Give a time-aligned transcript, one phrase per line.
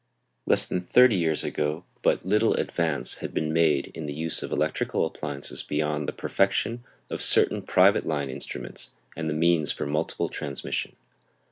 [0.47, 4.51] Less than thirty years ago but little advance had been made in the use of
[4.51, 10.27] electrical appliances beyond the perfection of certain private line instruments, and a means for multiple
[10.27, 10.95] transmission.